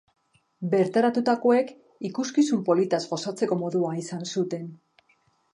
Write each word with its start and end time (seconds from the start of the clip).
Bertaratutakoek 0.69 1.69
ikuskizun 2.11 2.65
politaz 2.71 3.03
gozatzeko 3.13 3.61
modua 3.63 3.93
izan 4.07 4.29
zuten. 4.37 4.69